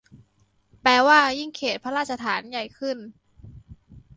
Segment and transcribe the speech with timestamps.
[0.81, 2.97] แปลว่ายิ่งเขตพระราชฐานใหญ่ขึ้น